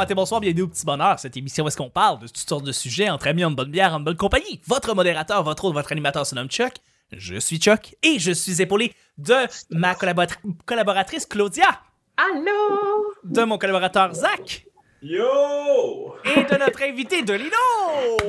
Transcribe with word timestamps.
matin, 0.00 0.14
bonsoir, 0.14 0.40
bienvenue 0.40 0.62
au 0.62 0.68
Petit 0.68 0.86
Bonheur. 0.86 1.18
Cette 1.18 1.36
émission 1.36 1.62
où 1.64 1.68
est-ce 1.68 1.76
qu'on 1.76 1.90
parle 1.90 2.20
de 2.20 2.26
toutes 2.26 2.48
sortes 2.48 2.64
de 2.64 2.72
sujets 2.72 3.10
entre 3.10 3.26
amis, 3.28 3.44
en 3.44 3.50
bonne 3.50 3.70
bière, 3.70 3.92
en 3.94 4.00
bonne 4.00 4.16
compagnie. 4.16 4.60
Votre 4.66 4.94
modérateur, 4.94 5.42
votre 5.42 5.64
autre, 5.66 5.74
votre 5.74 5.92
animateur 5.92 6.24
se 6.24 6.34
nomme 6.34 6.48
Chuck. 6.48 6.72
Je 7.12 7.38
suis 7.38 7.58
Chuck 7.58 7.94
et 8.02 8.18
je 8.18 8.32
suis 8.32 8.62
épaulé 8.62 8.94
de 9.18 9.34
ma 9.70 9.92
collabora- 9.94 10.38
collaboratrice 10.64 11.26
Claudia, 11.26 11.68
Allô? 12.16 13.12
de 13.24 13.42
mon 13.42 13.58
collaborateur 13.58 14.14
Zach 14.14 14.64
Yo! 15.02 16.14
et 16.24 16.44
de 16.44 16.58
notre 16.58 16.82
invité 16.82 17.20
de 17.22 17.34
Lino. 17.34 17.50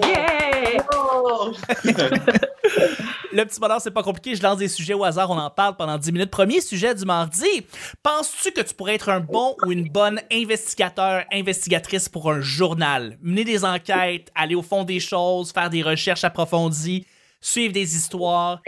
Yeah! 0.03 0.83
Le 3.33 3.43
petit 3.45 3.59
bonheur, 3.59 3.79
c'est 3.81 3.91
pas 3.91 4.03
compliqué. 4.03 4.35
Je 4.35 4.43
lance 4.43 4.57
des 4.57 4.67
sujets 4.67 4.93
au 4.93 5.03
hasard, 5.03 5.29
on 5.31 5.37
en 5.37 5.49
parle 5.49 5.75
pendant 5.77 5.97
10 5.97 6.11
minutes. 6.11 6.31
Premier 6.31 6.59
sujet 6.61 6.93
du 6.93 7.05
mardi. 7.05 7.45
Penses-tu 8.03 8.51
que 8.51 8.61
tu 8.61 8.73
pourrais 8.73 8.95
être 8.95 9.09
un 9.09 9.19
bon 9.21 9.55
ou 9.65 9.71
une 9.71 9.87
bonne 9.89 10.19
investigateur, 10.31 11.23
investigatrice 11.31 12.09
pour 12.09 12.31
un 12.31 12.41
journal? 12.41 13.17
Mener 13.21 13.43
des 13.45 13.63
enquêtes, 13.63 14.31
aller 14.35 14.55
au 14.55 14.61
fond 14.61 14.83
des 14.83 14.99
choses, 14.99 15.51
faire 15.51 15.69
des 15.69 15.81
recherches 15.81 16.23
approfondies, 16.23 17.05
suivre 17.39 17.73
des 17.73 17.95
histoires, 17.95 18.61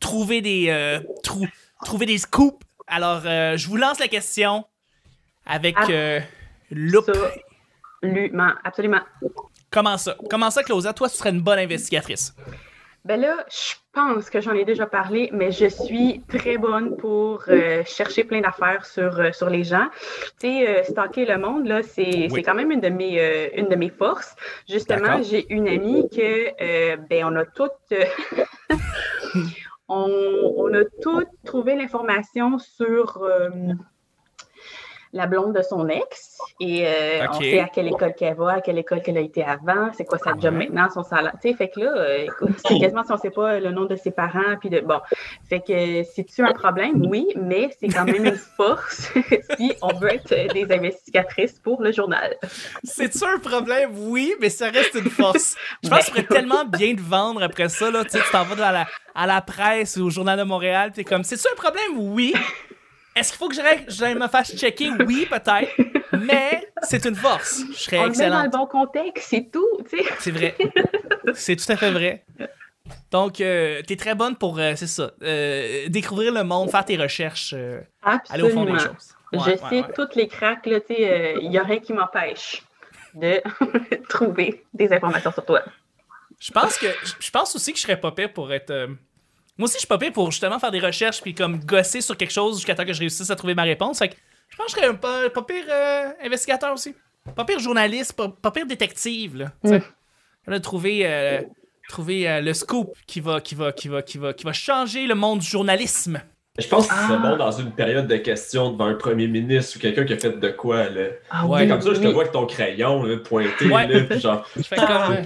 trouver 0.00 0.40
des, 0.40 0.66
euh, 0.68 1.00
trou- 1.22 1.46
trouver 1.84 2.06
des 2.06 2.18
scoops? 2.18 2.64
Alors, 2.86 3.22
euh, 3.26 3.56
je 3.56 3.68
vous 3.68 3.76
lance 3.76 3.98
la 4.00 4.08
question 4.08 4.64
avec 5.44 5.76
Ah. 5.78 5.86
euh, 5.90 6.20
loupe. 6.70 7.10
Absolument, 8.02 8.52
absolument. 8.64 9.00
Comment 9.70 9.98
ça? 9.98 10.16
Comment 10.30 10.50
ça, 10.50 10.62
Claudia? 10.62 10.92
Toi, 10.94 11.10
tu 11.10 11.16
serais 11.16 11.30
une 11.30 11.40
bonne 11.42 11.58
investigatrice. 11.58 12.34
Ben 13.08 13.18
là, 13.18 13.36
je 13.48 13.74
pense 13.94 14.28
que 14.28 14.38
j'en 14.42 14.52
ai 14.52 14.66
déjà 14.66 14.84
parlé, 14.84 15.30
mais 15.32 15.50
je 15.50 15.64
suis 15.64 16.20
très 16.28 16.58
bonne 16.58 16.94
pour 16.98 17.42
euh, 17.48 17.82
chercher 17.86 18.22
plein 18.22 18.42
d'affaires 18.42 18.84
sur, 18.84 19.18
euh, 19.18 19.32
sur 19.32 19.48
les 19.48 19.64
gens. 19.64 19.86
Tu 20.38 20.48
sais, 20.48 20.68
euh, 20.68 20.82
stalker 20.82 21.24
le 21.24 21.38
monde, 21.38 21.66
là, 21.66 21.82
c'est 21.82 22.28
quand 22.44 22.54
même 22.54 22.70
une 22.70 22.82
de 22.82 22.90
mes, 22.90 23.18
euh, 23.18 23.48
une 23.56 23.70
de 23.70 23.76
mes 23.76 23.88
forces. 23.88 24.36
Justement, 24.68 25.22
j'ai 25.22 25.50
une 25.50 25.68
amie 25.68 26.06
que, 26.10 26.96
ben, 27.08 27.24
on 27.24 27.36
a 27.36 27.46
toutes... 27.46 27.72
on, 29.88 30.52
on 30.58 30.74
a 30.74 30.84
toutes 31.00 31.30
trouvé 31.46 31.76
l'information 31.76 32.58
sur... 32.58 33.26
la 35.14 35.26
blonde 35.26 35.54
de 35.54 35.62
son 35.62 35.88
ex 35.88 36.37
et 36.60 36.86
euh, 36.86 37.26
on 37.30 37.40
sait 37.40 37.60
à 37.60 37.68
quelle 37.68 37.86
école 37.88 38.14
qu'elle 38.14 38.34
va, 38.34 38.54
à 38.54 38.60
quelle 38.60 38.78
école 38.78 39.00
qu'elle 39.02 39.16
a 39.16 39.20
été 39.20 39.44
avant, 39.44 39.90
c'est 39.96 40.04
quoi 40.04 40.18
sa 40.18 40.30
job 40.32 40.54
Ouais. 40.54 40.66
maintenant, 40.66 40.88
son 40.92 41.02
salaire. 41.04 41.32
Tu 41.40 41.50
sais, 41.50 41.54
fait 41.54 41.68
que 41.68 41.80
là, 41.80 41.92
euh, 41.96 42.24
écoute, 42.24 42.50
c'est 42.66 42.78
quasiment 42.80 43.04
si 43.04 43.12
on 43.12 43.16
sait 43.16 43.30
pas 43.30 43.60
le 43.60 43.70
nom 43.70 43.84
de 43.84 43.94
ses 43.96 44.10
parents, 44.10 44.56
puis 44.60 44.68
de 44.70 44.80
bon. 44.80 44.98
Fait 45.48 45.60
que 45.60 46.02
c'est-tu 46.02 46.42
un 46.42 46.52
problème? 46.52 47.06
Oui, 47.06 47.26
mais 47.36 47.70
c'est 47.78 47.88
quand 47.88 48.04
même 48.04 48.24
une 48.24 48.36
force 48.56 49.12
si 49.58 49.72
on 49.82 49.94
veut 49.98 50.12
être 50.14 50.52
des 50.52 50.66
investigatrices 50.74 51.58
pour 51.60 51.82
le 51.82 51.92
journal. 51.92 52.36
C'est-tu 52.82 53.24
un 53.24 53.38
problème? 53.38 53.90
Oui, 53.94 54.34
mais 54.40 54.50
ça 54.50 54.70
reste 54.70 54.94
une 54.94 55.10
force. 55.10 55.56
Je 55.84 55.88
pense 55.88 56.10
que 56.10 56.14
Ben, 56.16 56.24
pourrais 56.26 56.40
tellement 56.40 56.64
bien 56.64 56.94
te 56.94 57.00
vendre 57.00 57.42
après 57.42 57.68
ça. 57.68 57.90
Là. 57.90 58.04
Tu 58.04 58.10
sais, 58.10 58.18
tu 58.20 58.30
t'en 58.32 58.44
vas 58.44 58.56
dans 58.56 58.70
la- 58.72 58.86
à 59.14 59.26
la 59.26 59.40
presse 59.42 59.96
ou 59.96 60.06
au 60.06 60.10
Journal 60.10 60.38
de 60.38 60.44
Montréal. 60.44 60.92
Tu 60.94 61.00
es 61.00 61.04
comme, 61.04 61.24
c'est-tu 61.24 61.46
un 61.52 61.56
problème? 61.56 61.98
Oui. 61.98 62.32
Est-ce 63.18 63.30
qu'il 63.30 63.38
faut 63.38 63.48
que 63.48 63.54
j'aille 63.54 63.84
j'aille 63.88 64.14
me 64.14 64.28
fasse 64.28 64.54
checker? 64.56 64.90
Oui, 65.06 65.26
peut-être. 65.28 65.70
Mais 66.26 66.68
c'est 66.82 67.04
une 67.04 67.14
force. 67.16 67.62
Je 67.72 67.76
serais 67.78 68.08
met 68.08 68.28
dans 68.30 68.42
le 68.44 68.48
bon 68.50 68.66
contexte, 68.66 69.28
c'est 69.30 69.50
tout. 69.50 69.66
C'est 70.20 70.30
vrai. 70.30 70.56
C'est 71.34 71.56
tout 71.56 71.70
à 71.72 71.76
fait 71.76 71.90
vrai. 71.90 72.24
Donc, 73.10 73.40
euh, 73.40 73.82
t'es 73.86 73.96
très 73.96 74.14
bonne 74.14 74.34
pour, 74.36 74.58
euh, 74.58 74.72
c'est 74.76 74.86
ça, 74.86 75.10
euh, 75.22 75.88
découvrir 75.88 76.32
le 76.32 76.42
monde, 76.42 76.70
faire 76.70 76.84
tes 76.84 76.96
recherches, 76.96 77.54
aller 78.30 78.42
au 78.42 78.48
fond 78.50 78.64
des 78.64 78.78
choses. 78.78 79.14
Je 79.32 79.38
Ouais, 79.38 79.56
sais 79.58 79.80
ouais. 79.80 79.92
toutes 79.94 80.16
les 80.16 80.26
cracks, 80.26 80.64
là, 80.64 80.80
tu 80.80 80.94
sais, 80.94 81.34
il 81.42 81.50
n'y 81.50 81.58
a 81.58 81.62
rien 81.64 81.80
qui 81.80 81.92
m'empêche 81.92 82.62
de 83.14 83.42
trouver 84.08 84.64
des 84.72 84.90
informations 84.90 85.32
sur 85.32 85.44
toi. 85.44 85.62
Je 86.40 86.50
pense 86.50 86.78
que 86.78 86.86
je- 87.04 87.12
je 87.20 87.30
pense 87.30 87.54
aussi 87.56 87.72
que 87.72 87.78
je 87.78 87.82
serais 87.82 88.00
pas 88.00 88.12
pire 88.12 88.32
pour 88.32 88.50
être 88.52 88.88
moi 89.58 89.64
aussi 89.66 89.74
je 89.74 89.78
suis 89.80 89.86
pas 89.88 89.98
pire 89.98 90.12
pour 90.12 90.30
justement 90.30 90.58
faire 90.58 90.70
des 90.70 90.80
recherches 90.80 91.20
puis 91.20 91.34
comme 91.34 91.58
gosser 91.60 92.00
sur 92.00 92.16
quelque 92.16 92.32
chose 92.32 92.56
jusqu'à 92.56 92.74
temps 92.74 92.84
que 92.84 92.92
je 92.92 93.00
réussisse 93.00 93.28
à 93.30 93.36
trouver 93.36 93.54
ma 93.54 93.64
réponse. 93.64 93.98
Fait 93.98 94.08
que 94.08 94.14
je 94.48 94.56
pense 94.56 94.66
que 94.66 94.72
je 94.72 94.76
serais 94.76 94.86
un 94.88 94.94
pas, 94.94 95.28
pas 95.30 95.42
pire 95.42 95.64
euh, 95.70 96.08
investigateur 96.24 96.72
aussi. 96.72 96.94
Pas 97.36 97.44
pire 97.44 97.58
journaliste, 97.58 98.14
pas, 98.14 98.28
pas 98.28 98.50
pire 98.50 98.64
détective 98.66 99.36
là. 99.36 99.52
tu 99.62 99.70
sais. 99.70 99.82
Là, 100.46 100.60
trouver 100.60 101.00
euh, 101.04 101.42
trouver 101.90 102.26
euh, 102.28 102.40
le 102.40 102.54
scoop 102.54 102.94
qui 103.06 103.20
va 103.20 103.40
qui 103.42 103.54
va 103.54 103.72
qui 103.72 103.88
va 103.88 104.00
qui 104.02 104.16
va 104.16 104.32
qui 104.32 104.44
va 104.44 104.52
changer 104.54 105.06
le 105.06 105.14
monde 105.14 105.40
du 105.40 105.46
journalisme. 105.46 106.22
Je 106.58 106.66
pense 106.66 106.88
que 106.88 106.94
ce 106.94 107.00
serait 107.02 107.14
Ah. 107.22 107.28
bon 107.30 107.36
dans 107.36 107.52
une 107.52 107.70
période 107.72 108.06
de 108.08 108.16
questions 108.16 108.72
devant 108.72 108.86
un 108.86 108.94
premier 108.94 109.28
ministre 109.28 109.76
ou 109.76 109.80
quelqu'un 109.80 110.04
qui 110.04 110.12
a 110.14 110.18
fait 110.18 110.40
de 110.40 110.48
quoi, 110.48 110.88
là. 110.88 111.04
Ah 111.30 111.46
Ouais, 111.46 111.62
oui, 111.62 111.68
Comme 111.68 111.80
ça, 111.80 111.90
je 111.94 112.00
te 112.00 112.06
oui. 112.06 112.12
vois 112.12 112.22
avec 112.22 112.32
ton 112.32 112.46
crayon, 112.46 113.02
là, 113.04 113.16
pointé, 113.18 113.66
Ouais. 113.70 113.86
là, 113.86 114.00
puis 114.04 114.18
genre... 114.20 114.44
Je 114.56 114.62
fais 114.62 114.74
comme 114.76 114.88
euh, 114.88 115.22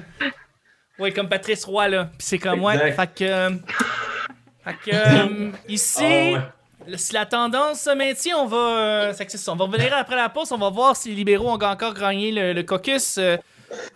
ouais, 0.99 1.11
comme 1.13 1.29
Patrice 1.31 1.65
Roy 1.65 1.89
là, 1.89 2.05
puis 2.19 2.27
c'est 2.27 2.39
comme 2.39 2.63
ouais, 2.63 2.75
Exact. 2.75 2.97
fait 2.97 3.25
que 3.25 3.31
euh, 3.31 3.51
fait 4.65 4.91
que 4.91 4.91
euh, 4.95 5.51
ici 5.69 6.03
Ah 6.05 6.39
ouais. 6.89 6.97
Si 6.97 7.13
la 7.15 7.27
tendance 7.27 7.81
se 7.83 7.91
maintient, 7.95 8.37
on 8.39 8.47
va, 8.47 8.57
euh, 8.57 9.13
que 9.13 9.31
c'est 9.31 9.39
ça, 9.39 9.53
on 9.53 9.57
va 9.57 9.67
revenir 9.67 9.95
après 9.97 10.17
la 10.17 10.29
pause, 10.29 10.51
on 10.51 10.59
va 10.59 10.69
voir 10.69 10.97
si 10.97 11.11
les 11.11 11.15
libéraux 11.15 11.51
ont 11.51 11.61
encore 11.63 11.95
gagné 11.95 12.33
le, 12.33 12.53
le 12.53 12.63
caucus. 12.65 13.19
euh. 13.19 13.37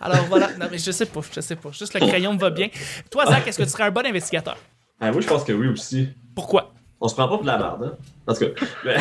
alors 0.01 0.25
voilà, 0.29 0.49
non 0.59 0.67
mais 0.71 0.79
je 0.79 0.93
sais 0.93 1.07
pas, 1.07 1.21
je 1.35 1.41
sais 1.41 1.57
pas, 1.57 1.71
juste 1.73 1.95
le 1.95 2.07
crayon 2.07 2.33
me 2.35 2.39
va 2.39 2.51
bien. 2.51 2.69
Toi 3.11 3.27
Zach, 3.27 3.45
est-ce 3.47 3.59
que 3.59 3.65
tu 3.65 3.71
serais 3.71 3.83
un 3.85 3.91
bon 3.91 4.07
investigateur? 4.07 4.57
Ah, 5.01 5.11
moi, 5.11 5.21
je 5.21 5.27
pense 5.27 5.43
que 5.45 5.53
oui 5.53 5.67
aussi. 5.69 6.09
Pourquoi? 6.35 6.73
On 7.01 7.09
se 7.09 7.15
prend 7.15 7.25
pas 7.29 7.35
pour 7.35 7.43
de 7.43 7.47
la 7.49 7.59
merde, 7.59 7.83
hein? 7.85 7.97
En 8.29 8.33
tout 8.35 8.41
cas. 8.47 8.67
mais- 8.85 8.97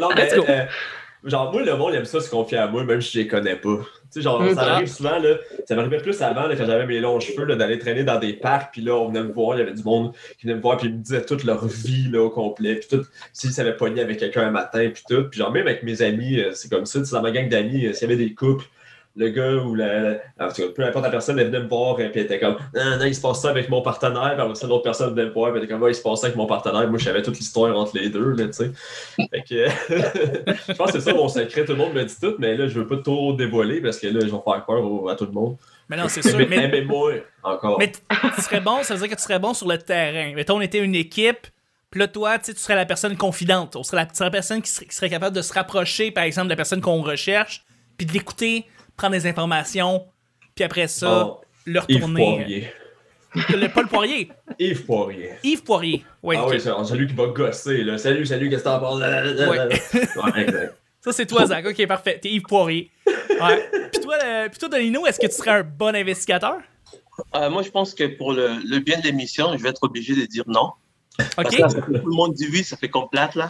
non, 0.00 0.08
mais... 0.14 0.24
Let's 0.26 0.34
go. 0.34 0.44
euh, 0.48 0.66
genre, 1.24 1.52
moi, 1.52 1.62
le 1.62 1.76
monde 1.76 1.94
aime 1.94 2.04
ça 2.04 2.20
se 2.20 2.30
confier 2.30 2.58
à 2.58 2.66
moi, 2.66 2.84
même 2.84 3.00
si 3.00 3.12
je 3.12 3.18
les 3.20 3.26
connais 3.28 3.56
pas. 3.56 3.76
Tu 3.78 3.84
sais, 4.10 4.22
genre, 4.22 4.42
Mm. 4.42 4.54
ça 4.54 4.64
m'arrive 4.64 4.86
souvent, 4.88 5.18
là, 5.18 5.36
ça 5.66 5.76
m'arrivait 5.76 5.98
plus 5.98 6.20
avant, 6.22 6.46
là, 6.46 6.56
quand 6.56 6.66
j'avais 6.66 6.86
mes 6.86 6.98
longs 7.00 7.20
cheveux, 7.20 7.44
là, 7.44 7.54
d'aller 7.56 7.78
traîner 7.78 8.02
dans 8.04 8.18
des 8.18 8.32
parcs, 8.32 8.72
puis 8.72 8.82
là, 8.82 8.94
on 8.96 9.08
venait 9.08 9.22
me 9.22 9.32
voir, 9.32 9.56
il 9.56 9.60
y 9.60 9.62
avait 9.62 9.74
du 9.74 9.82
monde 9.84 10.12
qui 10.38 10.46
venait 10.46 10.56
me 10.56 10.60
voir, 10.62 10.76
puis 10.78 10.88
ils 10.88 10.94
me 10.94 10.98
disaient 11.02 11.24
toute 11.24 11.44
leur 11.44 11.64
vie, 11.66 12.08
là, 12.10 12.22
au 12.22 12.30
complet, 12.30 12.76
puis 12.76 12.88
tout, 12.98 13.04
s'ils 13.32 13.52
s'avaient 13.52 13.76
pogné 13.76 14.00
avec 14.00 14.18
quelqu'un 14.18 14.46
un 14.46 14.50
matin, 14.50 14.90
puis 14.92 15.02
tout, 15.08 15.24
puis 15.30 15.38
genre, 15.38 15.52
même 15.52 15.66
avec 15.66 15.82
mes 15.82 16.02
amis, 16.02 16.40
euh, 16.40 16.50
c'est 16.54 16.70
comme 16.70 16.86
ça, 16.86 16.98
tu 16.98 17.04
sais, 17.06 17.12
dans 17.14 17.22
ma 17.22 17.30
gang 17.30 17.48
d'amis, 17.48 17.86
euh, 17.86 17.92
s'il 17.92 18.08
y 18.08 18.12
avait 18.12 18.22
des 18.24 18.34
couples, 18.34 18.64
le 19.16 19.28
gars 19.30 19.54
ou 19.54 19.74
la, 19.74 20.18
en 20.38 20.48
tout 20.48 20.62
cas, 20.62 20.68
peu 20.74 20.84
importe 20.84 21.04
la 21.04 21.10
personne, 21.10 21.38
elle 21.38 21.46
venait 21.48 21.60
me 21.60 21.68
voir, 21.68 22.00
et 22.00 22.10
puis 22.10 22.20
elle 22.20 22.26
était 22.26 22.38
comme, 22.38 22.56
non, 22.74 22.96
non, 22.98 23.04
il 23.04 23.14
se 23.14 23.20
passe 23.20 23.42
ça 23.42 23.50
avec 23.50 23.68
mon 23.68 23.82
partenaire, 23.82 24.32
puis 24.34 24.40
après 24.40 24.54
ça, 24.54 24.66
l'autre 24.68 24.84
personne 24.84 25.10
venait 25.10 25.24
me 25.26 25.30
voir, 25.32 25.50
puis 25.50 25.58
elle 25.58 25.64
était 25.64 25.72
comme, 25.72 25.82
ouais, 25.82 25.90
il 25.90 25.94
se 25.94 26.02
passe 26.02 26.20
ça 26.20 26.26
avec 26.28 26.36
mon 26.36 26.46
partenaire, 26.46 26.88
moi, 26.88 26.98
je 26.98 27.04
savais 27.04 27.20
toute 27.22 27.36
l'histoire 27.36 27.76
entre 27.76 27.98
les 27.98 28.08
deux, 28.08 28.30
là, 28.32 28.46
tu 28.46 28.52
sais. 28.52 28.70
Fait 29.30 29.42
que, 29.42 29.68
je 30.68 30.72
pense 30.74 30.92
que 30.92 31.00
c'est 31.00 31.10
ça 31.10 31.14
mon 31.14 31.28
secret, 31.28 31.64
tout 31.64 31.72
le 31.72 31.78
monde 31.78 31.92
me 31.94 32.04
dit 32.04 32.14
tout, 32.20 32.34
mais 32.38 32.56
là, 32.56 32.68
je 32.68 32.78
veux 32.78 32.86
pas 32.86 32.98
trop 32.98 33.32
dévoiler, 33.32 33.80
parce 33.80 33.98
que 33.98 34.06
là, 34.06 34.20
je 34.20 34.26
vais 34.26 34.30
faire 34.30 34.64
peur 34.64 34.84
au- 34.84 35.08
à 35.08 35.16
tout 35.16 35.26
le 35.26 35.32
monde. 35.32 35.56
Mais 35.88 35.96
non, 35.96 36.06
c'est 36.08 36.22
sûr. 36.22 36.38
Mais, 36.38 36.46
Mais, 36.46 36.68
mais 36.68 36.82
moi, 36.82 37.12
encore. 37.42 37.78
mais 37.80 37.90
tu 37.90 38.42
serais 38.42 38.60
bon, 38.60 38.82
ça 38.84 38.94
veut 38.94 39.00
dire 39.00 39.10
que 39.10 39.16
tu 39.20 39.22
serais 39.24 39.40
bon 39.40 39.54
sur 39.54 39.66
le 39.66 39.76
terrain. 39.76 40.32
Mettons, 40.36 40.58
on 40.58 40.60
était 40.60 40.78
une 40.78 40.94
équipe, 40.94 41.48
puis 41.90 41.98
là, 41.98 42.06
toi, 42.06 42.38
tu 42.38 42.54
serais 42.54 42.76
la 42.76 42.86
personne 42.86 43.16
confidente. 43.16 43.74
On 43.74 43.82
serait 43.82 43.96
la, 43.96 44.06
tu 44.06 44.14
serais 44.14 44.26
la 44.26 44.30
personne 44.30 44.62
qui 44.62 44.70
serait, 44.70 44.86
qui 44.86 44.94
serait 44.94 45.10
capable 45.10 45.34
de 45.34 45.42
se 45.42 45.52
rapprocher, 45.52 46.12
par 46.12 46.22
exemple, 46.22 46.46
de 46.46 46.52
la 46.52 46.56
personne 46.56 46.80
qu'on 46.80 47.02
recherche, 47.02 47.64
puis 47.98 48.06
de 48.06 48.12
l'écouter, 48.12 48.66
prendre 49.00 49.12
des 49.16 49.26
informations, 49.26 50.04
puis 50.54 50.62
après 50.64 50.86
ça, 50.88 51.26
Oh, 51.26 51.40
le 51.64 51.80
retourner. 51.80 52.22
Poirier. 52.36 52.72
Le, 53.50 53.68
pas 53.68 53.82
le 53.82 53.86
Poirier, 53.86 54.32
Yves 54.58 54.84
Poirier. 54.84 55.30
Yves 55.44 55.62
Poirier. 55.62 56.04
Ouais, 56.20 56.34
ah 56.36 56.44
ok. 56.46 56.50
oui, 56.50 56.60
c'est 56.60 56.70
celui 56.84 57.06
qui 57.06 57.14
va 57.14 57.26
gosser, 57.26 57.84
là. 57.84 57.96
Salut, 57.96 58.26
salut, 58.26 58.50
qu'est-ce 58.50 58.64
que 58.64 58.68
t'en 58.68 58.80
penses? 58.80 58.98
Ouais. 59.00 59.68
Ouais, 60.34 60.42
exact. 60.42 60.74
Ça, 61.00 61.12
c'est 61.12 61.26
toi, 61.26 61.46
Zach. 61.46 61.64
Ok, 61.64 61.86
parfait. 61.86 62.18
T'es 62.20 62.28
Yves 62.30 62.42
Poirier. 62.42 62.90
Ouais. 63.06 63.70
Puis 63.92 64.02
toi, 64.02 64.16
euh, 64.24 64.48
puis 64.48 64.58
toi, 64.58 64.68
Danilo, 64.68 65.06
est-ce 65.06 65.20
que 65.20 65.28
tu 65.28 65.32
serais 65.34 65.52
un 65.52 65.62
bon 65.62 65.94
investigateur? 65.94 66.58
Euh, 67.36 67.48
moi, 67.50 67.62
je 67.62 67.70
pense 67.70 67.94
que 67.94 68.04
pour 68.04 68.32
le, 68.32 68.48
le 68.68 68.80
bien 68.80 68.98
de 68.98 69.04
l'émission, 69.04 69.56
je 69.56 69.62
vais 69.62 69.68
être 69.70 69.84
obligé 69.84 70.14
de 70.16 70.26
dire 70.26 70.44
non. 70.48 70.72
Parce 71.36 71.48
Ok, 71.50 71.56
que 71.56 71.62
là, 71.62 71.68
ça 71.68 71.76
fait- 71.82 72.00
tout 72.00 72.06
le 72.10 72.16
monde 72.16 72.34
dit 72.34 72.48
oui, 72.52 72.64
ça 72.64 72.76
fait 72.76 72.88
comme 72.88 73.08
plate, 73.10 73.36
là. 73.36 73.48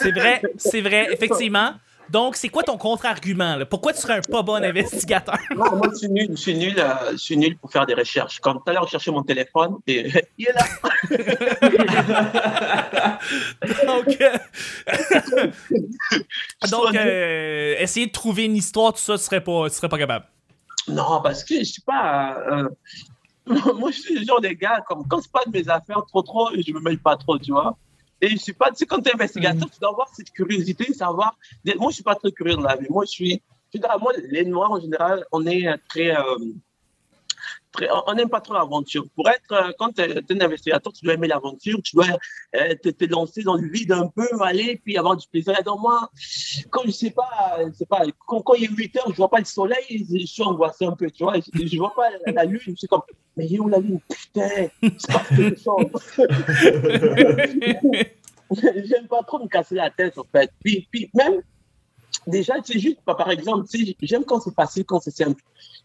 c'est 0.00 0.12
vrai, 0.12 0.42
c'est 0.58 0.82
vrai, 0.82 1.08
effectivement. 1.12 1.72
Donc, 2.10 2.36
c'est 2.36 2.48
quoi 2.48 2.62
ton 2.62 2.76
contre-argument? 2.76 3.56
là? 3.56 3.66
Pourquoi 3.66 3.92
tu 3.92 4.00
serais 4.00 4.18
un 4.18 4.20
pas 4.20 4.42
bon 4.42 4.62
investigateur? 4.62 5.36
Non, 5.56 5.76
moi, 5.76 5.88
je 5.92 5.98
suis 5.98 6.08
nul, 6.08 6.28
je 6.30 6.36
suis 6.36 6.54
nul, 6.54 6.74
euh, 6.78 7.12
je 7.12 7.16
suis 7.16 7.36
nul 7.36 7.56
pour 7.56 7.70
faire 7.72 7.86
des 7.86 7.94
recherches. 7.94 8.40
Comme 8.40 8.58
tout 8.58 8.70
à 8.70 8.72
l'heure, 8.72 8.86
je 8.86 8.90
cherchais 8.92 9.10
mon 9.10 9.22
téléphone 9.22 9.76
et 9.86 10.10
il 10.38 10.48
est 10.48 10.52
là. 10.52 10.64
Donc, 13.86 14.20
euh, 14.20 14.38
donc 16.70 16.94
euh, 16.94 17.74
essayer 17.78 18.06
de 18.06 18.12
trouver 18.12 18.44
une 18.44 18.56
histoire, 18.56 18.92
tout 18.92 19.00
ça, 19.00 19.16
tu 19.16 19.24
serais 19.24 19.42
pas, 19.42 19.68
tu 19.68 19.76
serais 19.76 19.88
pas 19.88 19.98
capable. 19.98 20.26
Non, 20.88 21.20
parce 21.22 21.44
que 21.44 21.58
je 21.58 21.64
suis 21.64 21.82
pas. 21.82 22.36
euh, 22.50 22.68
moi, 23.74 23.90
je 23.90 24.00
suis 24.00 24.18
le 24.18 24.24
genre 24.24 24.40
de 24.40 24.48
gars, 24.48 24.82
comme 24.86 25.06
quand 25.08 25.20
c'est 25.20 25.32
pas 25.32 25.44
de 25.46 25.50
mes 25.50 25.68
affaires 25.68 26.02
trop, 26.08 26.22
trop, 26.22 26.50
je 26.54 26.72
me 26.72 26.80
mêle 26.80 26.98
pas 26.98 27.16
trop, 27.16 27.38
tu 27.38 27.52
vois. 27.52 27.76
Et 28.24 28.30
je 28.30 28.36
suis 28.36 28.52
pas, 28.54 28.70
tu 28.70 28.76
sais, 28.76 28.86
quand 28.86 29.00
tu 29.02 29.10
es 29.10 29.14
investigateur, 29.14 29.68
tu 29.70 29.78
dois 29.80 29.90
avoir 29.90 30.08
cette 30.14 30.30
curiosité, 30.30 30.92
savoir. 30.94 31.36
Moi, 31.76 31.90
je 31.90 31.94
suis 31.96 32.02
pas 32.02 32.14
très 32.14 32.32
curieux 32.32 32.56
de 32.56 32.62
la 32.62 32.76
vie. 32.76 32.86
Moi, 32.88 33.04
je 33.04 33.10
suis. 33.10 33.32
je 33.34 33.70
suis 33.72 33.80
dans- 33.80 33.98
moi, 33.98 34.12
les 34.30 34.44
Noirs, 34.46 34.72
en 34.72 34.80
général, 34.80 35.24
on 35.30 35.44
est 35.46 35.68
euh, 35.68 35.76
très. 35.88 36.16
euh, 36.16 36.38
on 38.06 38.14
n'aime 38.14 38.28
pas 38.28 38.40
trop 38.40 38.54
l'aventure. 38.54 39.04
Pour 39.14 39.28
être, 39.28 39.52
euh, 39.52 39.72
quand 39.78 39.92
tu 39.92 40.02
es, 40.02 40.32
un 40.32 40.40
investigateur, 40.40 40.92
tu 40.92 41.04
dois 41.04 41.14
aimer 41.14 41.28
l'aventure, 41.28 41.80
tu 41.82 41.96
dois 41.96 42.06
euh, 42.56 42.74
te, 42.82 42.88
te, 42.88 43.04
lancer 43.06 43.42
dans 43.42 43.56
le 43.56 43.68
vide 43.68 43.92
un 43.92 44.08
peu, 44.08 44.28
aller, 44.42 44.80
puis 44.84 44.96
avoir 44.96 45.16
du 45.16 45.26
plaisir. 45.28 45.54
Dans 45.64 45.78
moi, 45.78 46.10
quand 46.70 46.82
je 46.84 46.90
sais 46.90 47.10
pas, 47.10 47.58
je 47.66 47.72
sais 47.72 47.86
pas, 47.86 48.02
quand, 48.26 48.54
il 48.54 48.64
est 48.64 48.68
8 48.68 48.96
heures, 48.96 49.10
je 49.10 49.16
vois 49.16 49.30
pas 49.30 49.38
le 49.38 49.44
soleil, 49.44 50.06
je 50.10 50.26
suis 50.26 50.42
angoissé 50.42 50.84
un 50.84 50.92
peu, 50.92 51.10
tu 51.10 51.24
vois, 51.24 51.34
je, 51.36 51.66
je 51.66 51.76
vois 51.76 51.94
pas 51.94 52.10
la, 52.26 52.44
lune, 52.44 52.60
je 52.66 52.74
suis 52.74 52.86
comme, 52.86 53.02
mais 53.36 53.46
il 53.46 53.56
est 53.56 53.60
où 53.60 53.68
la 53.68 53.78
lune? 53.78 54.00
Putain, 54.08 54.68
c'est 54.80 55.12
pas 55.12 55.24
quelque 55.36 55.60
chose. 55.60 55.86
J'aime 58.84 59.08
pas 59.08 59.22
trop 59.22 59.38
me 59.38 59.48
casser 59.48 59.74
la 59.74 59.90
tête, 59.90 60.18
en 60.18 60.26
fait. 60.30 60.50
Puis, 60.62 60.86
puis 60.90 61.10
même, 61.14 61.40
déjà, 62.26 62.54
c'est 62.64 62.78
juste, 62.78 63.00
par 63.04 63.30
exemple, 63.30 63.66
j'aime 64.02 64.24
quand 64.24 64.40
c'est 64.40 64.54
facile, 64.54 64.84
quand 64.84 65.00
c'est 65.00 65.10
simple. 65.10 65.42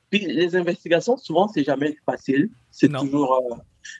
Puis 0.09 0.19
les 0.19 0.55
investigations, 0.55 1.17
souvent, 1.17 1.47
c'est 1.47 1.63
jamais 1.63 1.95
facile. 2.05 2.49
C'est 2.71 2.91
toujours, 2.91 3.35
euh, 3.35 3.55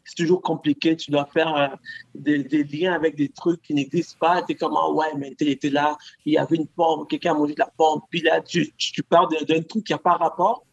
c'est 0.06 0.16
toujours 0.16 0.42
compliqué. 0.42 0.96
Tu 0.96 1.12
dois 1.12 1.26
faire 1.26 1.56
euh, 1.56 1.68
des, 2.16 2.44
des, 2.44 2.64
liens 2.64 2.94
avec 2.94 3.16
des 3.16 3.30
trucs 3.30 3.62
qui 3.62 3.74
n'existent 3.74 4.18
pas. 4.20 4.42
Tu 4.42 4.54
es 4.54 4.56
comme, 4.56 4.76
ah 4.76 4.90
ouais, 4.92 5.14
mais 5.18 5.36
tu 5.38 5.46
étais 5.46 5.70
là, 5.70 5.98
il 6.26 6.34
y 6.34 6.38
avait 6.38 6.56
une 6.56 6.68
pomme, 6.68 7.06
quelqu'un 7.08 7.32
a 7.32 7.38
mangé 7.38 7.54
de 7.54 7.60
la 7.60 7.72
pomme. 7.78 8.02
Puis 8.10 8.22
là, 8.22 8.42
tu, 8.42 8.74
tu 8.78 9.04
parles 9.04 9.30
d'un 9.46 9.62
truc 9.62 9.86
qui 9.86 9.94
n'a 9.94 10.00
pas 10.00 10.16
rapport. 10.16 10.66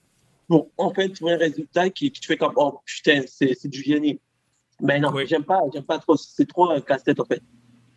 Bon, 0.48 0.70
en 0.78 0.92
fait, 0.94 1.18
vois 1.20 1.32
un 1.32 1.38
résultat 1.38 1.90
qui, 1.90 2.10
qui 2.10 2.20
te 2.20 2.26
fait 2.26 2.36
comme, 2.36 2.54
oh 2.56 2.80
putain, 2.84 3.22
c'est 3.26 3.68
du 3.68 3.82
génie. 3.82 4.20
Mais 4.80 4.98
non, 5.00 5.10
oui. 5.12 5.26
j'aime 5.26 5.44
pas, 5.44 5.60
j'aime 5.72 5.84
pas 5.84 5.98
trop. 5.98 6.16
C'est 6.16 6.46
trop 6.46 6.70
euh, 6.70 6.80
casse-tête, 6.80 7.20
en 7.20 7.24
fait. 7.24 7.42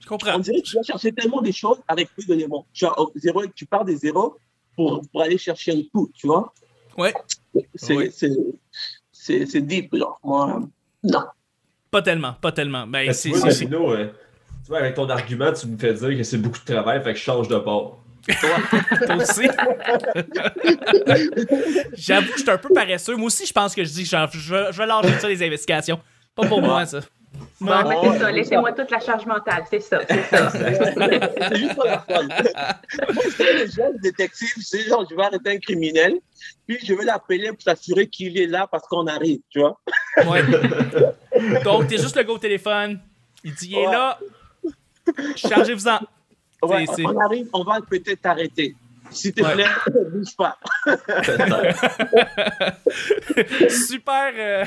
Comprends. 0.09 0.37
On 0.37 0.39
dirait 0.39 0.59
que 0.61 0.65
tu 0.65 0.75
vas 0.75 0.81
chercher 0.81 1.11
tellement 1.11 1.39
des 1.39 1.51
choses 1.51 1.77
avec 1.87 2.09
plus 2.09 2.25
d'éléments. 2.25 2.65
Tu, 2.73 2.83
zéro, 3.13 3.45
tu 3.53 3.67
pars 3.67 3.85
des 3.85 3.95
zéros 3.95 4.37
pour, 4.75 5.01
pour 5.11 5.21
aller 5.21 5.37
chercher 5.37 5.71
un 5.71 5.83
tout, 5.93 6.11
tu 6.15 6.25
vois. 6.25 6.51
Ouais. 6.97 7.13
C'est 7.75 7.95
ouais. 7.95 9.61
deep, 9.61 9.95
genre. 9.95 10.19
Moi, 10.23 10.61
non. 11.03 11.25
Pas 11.91 12.01
tellement, 12.01 12.33
pas 12.33 12.51
tellement. 12.51 12.87
Ben, 12.87 13.13
c'est, 13.13 13.29
Marino, 13.29 13.93
euh, 13.93 14.07
tu 14.63 14.69
vois, 14.69 14.79
avec 14.79 14.95
ton 14.95 15.07
argument, 15.07 15.53
tu 15.53 15.67
me 15.67 15.77
fais 15.77 15.93
dire 15.93 16.17
que 16.17 16.23
c'est 16.23 16.39
beaucoup 16.39 16.57
de 16.57 16.65
travail, 16.73 17.03
fait 17.03 17.13
que 17.13 17.19
je 17.19 17.23
change 17.23 17.47
de 17.47 17.59
bord. 17.59 18.03
Toi 18.27 19.15
aussi. 19.15 19.47
J'avoue 21.93 22.31
que 22.31 22.37
je 22.37 22.41
suis 22.41 22.49
un 22.49 22.57
peu 22.57 22.69
paresseux. 22.73 23.15
Moi 23.15 23.27
aussi, 23.27 23.45
je 23.45 23.53
pense 23.53 23.75
que 23.75 23.83
je 23.83 23.91
dis 23.91 24.05
je, 24.05 24.17
je 24.33 24.77
vais 24.77 24.87
lâcher 24.87 25.19
ça, 25.19 25.29
les 25.29 25.43
investigations. 25.43 25.99
Pas 26.33 26.47
pour 26.47 26.63
moi, 26.63 26.87
ça. 26.87 27.01
Bon, 27.61 27.83
ben, 27.83 27.95
c'est 28.13 28.19
ça. 28.19 28.31
Laissez-moi 28.31 28.71
toute 28.71 28.89
la 28.89 28.99
charge 28.99 29.25
mentale. 29.25 29.63
C'est 29.69 29.81
ça. 29.81 29.99
C'est 30.09 30.23
ça. 30.23 30.49
c'est 30.51 31.55
juste 31.57 31.75
pour 31.75 31.83
la 31.85 31.99
fun. 31.99 32.23
Moi, 32.23 33.23
c'est 33.35 33.53
les 33.53 33.67
jeunes 33.69 33.97
détectives. 34.01 34.53
C'est 34.61 34.83
genre, 34.83 35.05
je 35.09 35.15
vais 35.15 35.23
arrêter 35.23 35.51
un 35.51 35.59
criminel, 35.59 36.15
puis 36.65 36.79
je 36.83 36.93
vais 36.93 37.03
l'appeler 37.03 37.49
pour 37.49 37.61
s'assurer 37.61 38.07
qu'il 38.07 38.37
est 38.39 38.47
là 38.47 38.67
parce 38.71 38.87
qu'on 38.87 39.07
arrive, 39.07 39.39
tu 39.49 39.59
vois. 39.59 39.77
Ouais. 40.25 40.41
Donc, 41.63 41.87
t'es 41.87 41.97
juste 41.97 42.15
le 42.15 42.23
gars 42.23 42.33
au 42.33 42.37
téléphone. 42.37 42.99
Il 43.43 43.53
dit, 43.53 43.69
il 43.71 43.77
est 43.77 43.87
Ouais. 43.87 43.93
là. 43.93 44.19
Chargez-vous-en. 45.35 45.99
Ouais, 46.61 46.85
on 47.05 47.17
arrive, 47.19 47.47
on 47.53 47.63
va 47.63 47.79
peut-être 47.81 48.21
t'arrêter. 48.21 48.75
S'il 49.11 49.33
te 49.33 49.41
Ouais. 49.41 49.53
plaît, 49.53 49.65
bouge 50.11 50.35
pas. 50.37 50.57
super. 53.69 54.31
euh, 54.37 54.65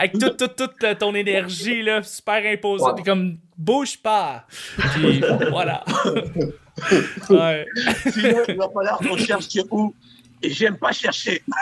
avec 0.00 0.12
toute, 0.12 0.38
toute, 0.38 0.56
toute 0.56 0.82
euh, 0.84 0.94
ton 0.94 1.14
énergie, 1.14 1.82
là, 1.82 2.02
super 2.02 2.42
imposante. 2.50 2.96
T'es 2.96 3.02
comme, 3.02 3.36
bouge 3.54 3.98
pas. 3.98 4.46
Puis, 4.94 5.22
voilà. 5.50 5.84
ouais. 7.28 7.66
Sinon, 8.10 8.42
il 8.48 8.54
va 8.56 8.70
falloir 8.70 8.98
qu'on 8.98 9.18
cherche 9.18 9.48
où. 9.70 9.94
Et 10.42 10.48
j'aime 10.48 10.78
pas 10.78 10.92
chercher. 10.92 11.42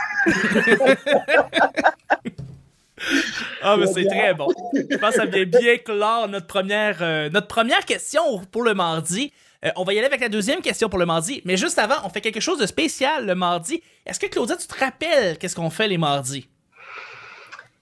Ah, 3.63 3.77
mais 3.77 3.87
c'est 3.87 4.07
très 4.07 4.35
bon. 4.35 4.49
Je 4.75 4.97
pense 4.97 5.11
que 5.11 5.17
ça 5.17 5.25
vient 5.25 5.45
bien 5.45 5.79
clore 5.79 6.29
notre 6.29 6.49
première, 6.49 6.99
euh, 7.01 7.31
notre 7.31 7.47
première 7.47 7.85
question 7.85 8.41
pour 8.51 8.63
le 8.65 8.75
mardi. 8.75 9.33
Euh, 9.65 9.71
on 9.77 9.85
va 9.85 9.95
y 9.95 9.99
aller 9.99 10.07
avec 10.07 10.21
la 10.21 10.29
deuxième 10.29 10.61
question 10.61 10.89
pour 10.89 10.99
le 10.99 11.07
mardi. 11.07 11.41
Mais 11.45 11.57
juste 11.57 11.79
avant, 11.79 11.95
on 12.05 12.09
fait 12.09 12.21
quelque 12.21 12.41
chose 12.41 12.59
de 12.59 12.67
spécial 12.67 13.25
le 13.25 13.37
mardi. 13.37 13.81
Est-ce 14.05 14.19
que 14.19 14.27
Claudia, 14.27 14.57
tu 14.57 14.67
te 14.67 14.79
rappelles 14.79 15.39
qu'est-ce 15.39 15.55
qu'on 15.55 15.71
fait 15.71 15.87
les 15.87 15.99
mardis? 15.99 16.49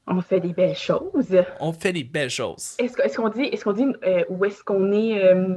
On 0.09 0.21
fait 0.21 0.41
des 0.41 0.53
belles 0.53 0.77
choses. 0.77 1.37
On 1.61 1.73
fait 1.73 1.93
des 1.93 2.05
belles 2.05 2.31
choses. 2.31 2.75
Est-ce, 2.79 3.01
est-ce 3.03 3.17
qu'on 3.17 3.29
dit, 3.29 3.43
est-ce 3.45 3.65
qu'on 3.65 3.73
dit 3.73 3.87
euh, 4.05 4.25
où 4.29 4.45
est-ce 4.45 4.63
qu'on 4.63 4.93
est. 4.93 5.23
euh, 5.25 5.57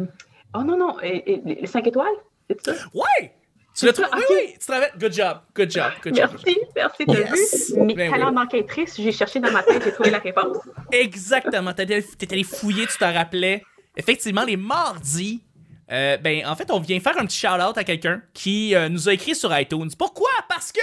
Oh 0.56 0.64
non, 0.64 0.76
non, 0.78 0.98
euh, 1.04 1.20
les 1.46 1.68
5 1.68 1.86
étoiles? 1.88 2.08
C'est 2.50 2.60
ça? 2.66 2.72
Ouais! 2.94 3.36
Tu 3.76 3.86
l'as 3.86 3.94
trouvé? 3.94 4.08
ok. 4.12 4.24
Oui, 4.30 4.36
oui, 4.48 4.54
tu 4.60 4.66
te 4.66 4.72
rappelles? 4.72 4.92
Good 5.00 5.14
job, 5.14 5.38
good 5.56 5.70
job, 5.72 5.92
good 6.04 6.16
job. 6.16 6.30
Merci, 6.32 6.58
merci, 6.76 7.06
t'as 7.06 7.14
Yes. 7.14 7.72
vu? 7.74 7.82
Mes 7.82 7.94
Ben 7.94 8.12
talents 8.12 8.30
oui. 8.30 8.36
d'enquêtrice, 8.36 8.96
j'ai 9.00 9.12
cherché 9.12 9.40
dans 9.40 9.52
ma 9.52 9.62
tête, 9.62 9.84
j'ai 9.84 9.92
trouvé 9.92 10.10
la 10.10 10.18
réponse. 10.18 10.58
Exactement. 10.92 11.72
T'étais 11.74 12.04
allé 12.34 12.44
fouiller, 12.44 12.88
tu 12.88 12.98
te 12.98 13.04
rappelais. 13.06 13.64
Effectivement, 13.96 14.44
les 14.44 14.58
mardis, 14.58 15.44
euh, 15.92 16.18
ben, 16.18 16.46
en 16.48 16.56
fait, 16.56 16.72
on 16.72 16.80
vient 16.80 17.00
faire 17.00 17.18
un 17.20 17.26
petit 17.26 17.38
shout-out 17.38 17.78
à 17.78 17.84
quelqu'un 17.84 18.22
qui 18.34 18.74
euh, 18.76 18.90
nous 18.90 19.08
a 19.08 19.14
écrit 19.14 19.36
sur 19.36 19.56
iTunes. 19.58 19.90
Pourquoi? 19.98 20.30
Parce 20.50 20.72
que 20.72 20.80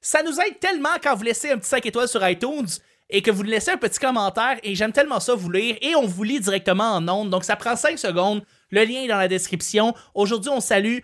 ça 0.00 0.22
nous 0.22 0.40
aide 0.40 0.58
tellement 0.58 0.88
quand 1.02 1.14
vous 1.14 1.24
laissez 1.24 1.50
un 1.50 1.58
petit 1.58 1.68
5 1.68 1.84
étoiles 1.86 2.08
sur 2.08 2.26
iTunes 2.26 2.66
et 3.12 3.22
que 3.22 3.30
vous 3.30 3.42
laissez 3.44 3.70
un 3.70 3.76
petit 3.76 4.00
commentaire 4.00 4.58
et 4.62 4.74
j'aime 4.74 4.90
tellement 4.90 5.20
ça 5.20 5.34
vous 5.34 5.50
lire 5.50 5.76
et 5.80 5.94
on 5.94 6.06
vous 6.06 6.24
lit 6.24 6.40
directement 6.40 6.94
en 6.96 7.06
ondes. 7.08 7.30
Donc, 7.30 7.44
ça 7.44 7.54
prend 7.56 7.76
5 7.76 7.98
secondes. 7.98 8.42
Le 8.70 8.84
lien 8.84 9.02
est 9.02 9.08
dans 9.08 9.18
la 9.18 9.28
description. 9.28 9.94
Aujourd'hui, 10.14 10.50
on 10.50 10.60
salue 10.60 10.98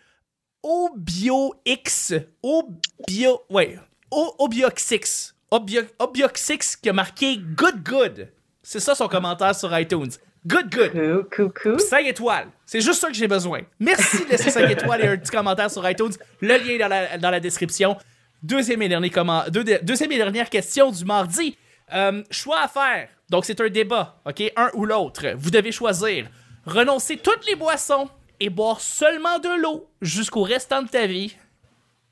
ObioX. 0.63 2.15
Obio... 2.43 3.43
Ouais. 3.51 3.79
Obioxix. 4.11 5.35
Obio... 5.51 5.83
Obioxix 5.99 6.77
qui 6.77 6.89
a 6.89 6.93
marqué 6.93 7.37
Good 7.37 7.83
Good. 7.85 8.29
C'est 8.63 8.81
ça 8.81 8.95
son 8.95 9.07
commentaire 9.09 9.55
sur 9.55 9.77
iTunes. 9.79 10.11
Good 10.47 10.71
Good. 10.75 10.93
Coucou, 11.31 11.49
coucou. 11.63 11.79
5 11.79 12.07
étoiles. 12.07 12.49
C'est 12.65 12.81
juste 12.81 13.01
ça 13.01 13.09
que 13.09 13.15
j'ai 13.15 13.29
besoin. 13.29 13.61
Merci 13.79 14.25
de 14.25 14.31
laisser 14.31 14.51
5 14.51 14.71
étoiles 14.71 15.05
et 15.05 15.09
un 15.09 15.17
petit 15.19 15.31
commentaire 15.31 15.71
sur 15.71 15.89
iTunes. 15.89 16.13
Le 16.41 16.49
lien 16.57 16.71
est 16.75 16.79
dans 16.79 16.89
la, 16.89 17.19
dans 17.19 17.31
la 17.31 17.41
description. 17.41 17.97
Deuxième 18.43 18.81
et, 18.83 18.89
dernier 18.89 19.11
comment... 19.11 19.45
deux- 19.51 19.65
deuxième 19.83 20.13
et 20.13 20.17
dernière 20.17 20.49
question 20.49 20.91
du 20.91 21.05
mardi. 21.05 21.57
Euh, 21.95 22.23
choix 22.31 22.61
à 22.61 22.69
faire. 22.69 23.09
Donc, 23.31 23.45
c'est 23.45 23.61
un 23.61 23.69
débat, 23.69 24.21
OK? 24.27 24.43
Un 24.57 24.71
ou 24.75 24.85
l'autre. 24.85 25.27
Vous 25.37 25.51
devez 25.51 25.73
choisir. 25.73 26.29
Renoncer 26.67 27.17
toutes 27.17 27.47
les 27.47 27.55
boissons 27.55 28.09
et 28.41 28.51
boire 28.51 28.81
seulement 28.81 29.39
de 29.39 29.61
l'eau 29.61 29.91
jusqu'au 30.01 30.43
restant 30.43 30.83
de 30.83 30.89
ta 30.89 31.07
vie. 31.07 31.37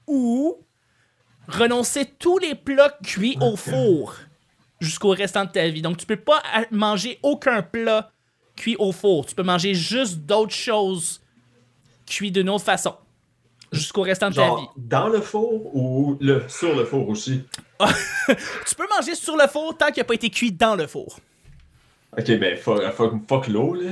Ou 0.06 0.56
renoncer 1.49 2.06
tous 2.06 2.38
les 2.38 2.55
plats 2.55 2.96
cuits 3.02 3.38
au 3.40 3.56
four 3.56 4.14
jusqu'au 4.81 5.11
restant 5.11 5.44
de 5.44 5.50
ta 5.50 5.69
vie. 5.69 5.82
Donc, 5.82 5.96
tu 5.96 6.06
peux 6.06 6.17
pas 6.17 6.43
manger 6.71 7.18
aucun 7.23 7.62
plat 7.62 8.11
cuit 8.56 8.76
au 8.78 8.92
four. 8.92 9.26
Tu 9.26 9.35
peux 9.35 9.42
manger 9.42 9.75
juste 9.75 10.18
d'autres 10.18 10.54
choses 10.54 11.21
cuits 12.06 12.30
d'une 12.30 12.49
autre 12.49 12.64
façon 12.64 12.95
jusqu'au 13.73 14.02
restant 14.02 14.30
de 14.30 14.35
ta 14.35 14.42
vie. 14.42 14.49
Genre, 14.49 14.75
dans 14.76 15.08
le 15.08 15.20
four 15.20 15.75
ou 15.76 16.16
le, 16.20 16.42
sur 16.49 16.75
le 16.75 16.85
four 16.85 17.08
aussi? 17.08 17.44
Tu 18.66 18.75
peux 18.75 18.87
manger 18.96 19.14
sur 19.14 19.37
le 19.37 19.46
four 19.46 19.76
tant 19.76 19.87
qu'il 19.88 19.99
n'a 20.00 20.04
pas 20.04 20.14
été 20.14 20.30
cuit 20.30 20.50
dans 20.52 20.75
le 20.76 20.87
four. 20.87 21.18
Ok, 22.18 22.26
ben 22.38 22.56
fuck, 22.56 22.82
fuck, 22.92 23.12
fuck 23.28 23.46
l'eau, 23.49 23.75
là. 23.75 23.90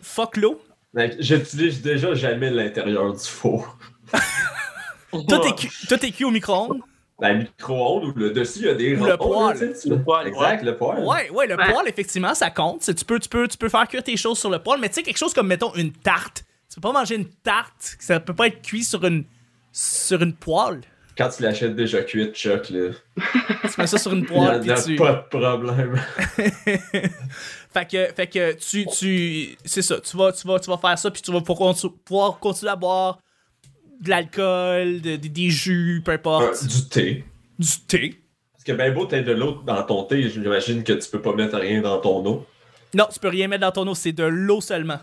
Fuck 0.00 0.36
l'eau? 0.36 0.60
Mec, 0.94 1.16
J'utilise 1.18 1.82
déjà 1.82 2.14
jamais 2.14 2.50
l'intérieur 2.50 3.12
du 3.12 3.24
four. 3.24 3.76
Tout 5.10 5.42
est, 5.46 5.54
cu- 5.58 5.86
tout 5.88 6.06
est 6.06 6.10
cuit 6.10 6.24
au 6.24 6.30
micro-ondes? 6.30 6.80
La 7.20 7.34
micro-ondes 7.34 8.04
ou 8.04 8.12
le 8.18 8.30
dessus, 8.30 8.60
il 8.60 8.64
y 8.64 8.68
a 8.68 8.74
des 8.74 8.96
le 8.96 9.16
poêle. 9.16 9.74
Le 9.86 10.02
poêle, 10.02 10.26
Exact, 10.28 10.62
le 10.64 10.76
poêle. 10.76 11.04
Ouais, 11.04 11.30
ouais, 11.30 11.46
le 11.46 11.56
Ouais. 11.56 11.70
poêle, 11.72 11.86
effectivement, 11.88 12.34
ça 12.34 12.50
compte. 12.50 12.80
Tu 12.82 13.04
peux, 13.04 13.20
tu, 13.20 13.28
peux, 13.28 13.46
tu 13.46 13.56
peux 13.58 13.68
faire 13.68 13.86
cuire 13.86 14.02
tes 14.02 14.16
choses 14.16 14.38
sur 14.38 14.50
le 14.50 14.58
poêle, 14.58 14.80
mais 14.80 14.88
tu 14.88 14.96
sais, 14.96 15.02
quelque 15.02 15.18
chose 15.18 15.32
comme, 15.34 15.46
mettons, 15.48 15.72
une 15.74 15.92
tarte. 15.92 16.44
Tu 16.72 16.76
peux 16.76 16.88
pas 16.88 16.92
manger 16.92 17.16
une 17.16 17.28
tarte, 17.28 17.96
ça 18.00 18.18
peut 18.18 18.34
pas 18.34 18.46
être 18.46 18.62
cuit 18.62 18.82
sur 18.84 19.04
une, 19.04 19.24
sur 19.72 20.22
une 20.22 20.32
poêle. 20.34 20.80
Quand 21.18 21.28
tu 21.28 21.42
l'achètes 21.42 21.76
déjà 21.76 22.02
cuite, 22.02 22.34
Chuck, 22.34 22.70
là, 22.70 22.90
Tu 23.16 23.68
mets 23.80 23.86
ça 23.86 23.98
sur 23.98 24.14
une 24.14 24.20
il 24.20 24.26
poêle, 24.26 24.48
a, 24.48 24.58
puis 24.58 24.68
y 24.70 24.72
a 24.72 24.82
tu... 24.82 24.96
pas 24.96 25.12
de 25.12 25.28
problème. 25.38 26.00
Fait 27.72 27.86
que, 27.90 28.12
fait 28.14 28.26
que 28.26 28.52
tu, 28.52 28.86
tu, 28.86 29.56
c'est 29.64 29.80
ça, 29.82 29.98
tu 30.00 30.14
vas, 30.16 30.30
tu 30.32 30.46
vas, 30.46 30.60
tu 30.60 30.68
vas 30.70 30.76
faire 30.76 30.98
ça, 30.98 31.10
puis 31.10 31.22
tu 31.22 31.32
vas 31.32 31.40
pouvoir, 31.40 31.74
pouvoir 32.04 32.38
continuer 32.38 32.70
à 32.72 32.76
boire 32.76 33.18
de 34.00 34.10
l'alcool, 34.10 35.00
de- 35.00 35.16
de- 35.16 35.28
des 35.28 35.48
jus, 35.50 36.02
peu 36.04 36.12
importe, 36.12 36.62
Euh, 36.62 36.66
du 36.66 36.88
thé. 36.88 37.24
du 37.58 37.68
thé. 37.86 38.20
Parce 38.52 38.64
que 38.64 38.72
ben 38.72 38.92
beau 38.92 39.06
t'as 39.06 39.22
de 39.22 39.32
l'eau 39.32 39.62
dans 39.66 39.82
ton 39.84 40.04
thé, 40.04 40.28
j'imagine 40.28 40.84
que 40.84 40.92
tu 40.92 41.08
peux 41.10 41.22
pas 41.22 41.34
mettre 41.34 41.56
rien 41.58 41.80
dans 41.80 41.98
ton 41.98 42.24
eau. 42.26 42.46
Non, 42.94 43.06
tu 43.12 43.18
peux 43.20 43.28
rien 43.28 43.48
mettre 43.48 43.62
dans 43.62 43.72
ton 43.72 43.86
eau, 43.88 43.94
c'est 43.94 44.12
de 44.12 44.24
l'eau 44.24 44.60
seulement. 44.60 44.98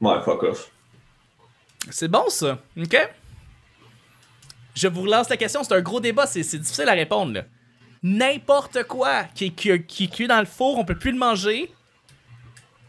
Ouais, 0.00 0.20
fuck 0.24 0.42
off. 0.44 0.70
C'est 1.90 2.08
bon 2.08 2.28
ça, 2.28 2.58
ok? 2.76 2.96
Je 4.74 4.88
vous 4.88 5.02
relance 5.02 5.28
la 5.30 5.36
question, 5.36 5.62
c'est 5.62 5.74
un 5.74 5.80
gros 5.80 6.00
débat, 6.00 6.26
c'est 6.26 6.40
difficile 6.40 6.88
à 6.88 6.92
répondre 6.92 7.32
là. 7.32 7.42
N'importe 8.02 8.84
quoi 8.84 9.24
qui, 9.34 9.52
qui, 9.52 9.82
qui 9.82 10.04
est 10.04 10.08
cuit 10.08 10.28
dans 10.28 10.38
le 10.38 10.46
four, 10.46 10.78
on 10.78 10.84
peut 10.84 10.98
plus 10.98 11.12
le 11.12 11.18
manger, 11.18 11.72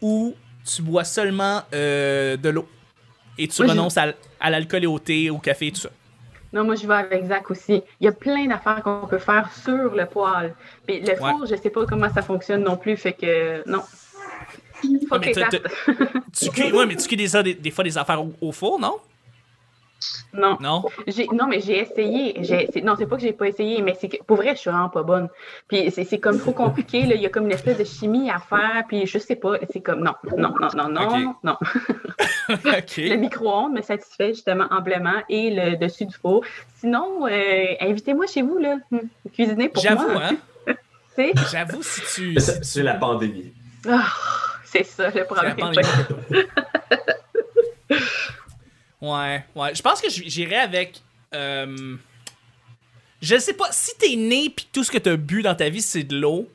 ou 0.01 0.35
tu 0.65 0.81
bois 0.81 1.05
seulement 1.05 1.63
euh, 1.73 2.35
de 2.37 2.49
l'eau. 2.49 2.67
Et 3.37 3.47
tu 3.47 3.63
Moi, 3.63 3.71
renonces 3.71 3.97
à, 3.97 4.13
à 4.39 4.49
l'alcool 4.49 4.83
et 4.83 4.87
au 4.87 4.99
thé, 4.99 5.29
au 5.29 5.37
café, 5.37 5.71
tout 5.71 5.79
ça. 5.79 5.89
Non, 6.53 6.63
moi, 6.63 6.75
je 6.75 6.87
vais 6.87 6.93
avec 6.93 7.25
Zach 7.25 7.49
aussi. 7.51 7.83
Il 7.99 8.05
y 8.05 8.07
a 8.07 8.11
plein 8.11 8.47
d'affaires 8.47 8.81
qu'on 8.83 9.05
peut 9.07 9.19
faire 9.19 9.51
sur 9.53 9.95
le 9.95 10.05
poêle. 10.05 10.55
Puis 10.85 11.01
le 11.01 11.15
four, 11.15 11.45
je 11.45 11.55
sais 11.55 11.69
pas 11.69 11.85
comment 11.85 12.11
ça 12.13 12.21
fonctionne 12.21 12.63
non 12.63 12.77
plus, 12.77 12.97
fait 12.97 13.13
que 13.13 13.67
non. 13.69 13.83
Mais 14.83 15.31
tartes. 15.31 15.61
Tu 16.37 16.49
cuis, 16.49 16.71
ouais, 16.71 16.85
mais 16.85 16.95
tu 16.95 17.07
cuis 17.07 17.17
des, 17.17 17.43
des, 17.43 17.53
des 17.55 17.71
fois 17.71 17.83
des 17.83 17.97
affaires 17.97 18.21
au, 18.21 18.33
au 18.41 18.51
four, 18.51 18.79
non? 18.79 18.97
Non. 20.33 20.57
Non? 20.61 20.83
Non, 21.33 21.47
mais 21.47 21.59
j'ai 21.59 21.79
essayé. 21.79 22.39
Non, 22.83 22.95
c'est 22.97 23.07
pas 23.07 23.15
que 23.15 23.21
j'ai 23.23 23.33
pas 23.33 23.47
essayé, 23.47 23.81
mais 23.81 23.97
c'est 23.99 24.07
que 24.09 24.17
pour 24.23 24.37
vrai, 24.37 24.53
je 24.55 24.59
suis 24.59 24.69
vraiment 24.69 24.89
pas 24.89 25.01
bonne. 25.01 25.27
Puis 25.67 25.89
c'est 25.89 26.03
c'est 26.03 26.19
comme 26.19 26.37
trop 26.39 26.51
compliqué. 26.51 27.03
Là. 27.07 27.15
Il 27.15 27.21
y 27.21 27.25
a 27.25 27.29
comme 27.29 27.45
une 27.45 27.51
espèce 27.53 27.77
de 27.79 27.83
chimie 27.83 28.29
à 28.29 28.37
faire. 28.37 28.83
Puis 28.87 29.07
je 29.07 29.17
sais 29.17 29.35
pas. 29.35 29.53
C'est 29.71 29.81
comme 29.81 30.03
non, 30.03 30.13
non, 30.37 30.53
non, 30.61 30.69
non, 30.75 30.89
non, 30.89 31.35
non. 31.43 31.57
ok. 32.49 32.97
Le 32.97 33.15
micro-ondes 33.15 33.73
me 33.73 33.81
satisfait 33.81 34.29
justement 34.29 34.67
amplement 34.69 35.21
et 35.29 35.49
le 35.49 35.75
dessus 35.77 36.05
du 36.05 36.15
four. 36.15 36.43
Sinon, 36.79 37.25
euh, 37.27 37.65
invitez-moi 37.81 38.27
chez 38.27 38.43
vous, 38.43 38.57
là. 38.59 38.77
Hmm. 38.91 38.99
Cuisinez 39.33 39.69
pour 39.69 39.81
J'avoue, 39.81 40.09
moi. 40.11 40.23
hein? 40.25 40.37
Tu 41.17 41.23
sais? 41.23 41.31
J'avoue, 41.51 41.81
si 41.81 42.01
tu. 42.13 42.39
C'est 42.39 42.61
tu- 42.61 42.83
la 42.83 42.93
pandémie. 42.93 43.51
Ah, 43.89 44.05
c'est 44.71 44.83
ça 44.83 45.09
le 45.09 45.25
problème. 45.25 45.57
ouais, 49.01 49.45
ouais. 49.55 49.75
Je 49.75 49.81
pense 49.81 50.01
que 50.01 50.09
j- 50.09 50.29
j'irais 50.29 50.57
avec. 50.57 51.01
euh, 51.33 51.95
Je 53.21 53.37
sais 53.37 53.53
pas, 53.53 53.71
si 53.71 53.97
t'es 53.97 54.15
né 54.15 54.49
pis 54.49 54.67
tout 54.71 54.83
ce 54.83 54.91
que 54.91 54.97
t'as 54.97 55.15
bu 55.15 55.41
dans 55.41 55.55
ta 55.55 55.69
vie 55.69 55.81
c'est 55.81 56.03
de 56.03 56.17
l'eau, 56.17 56.49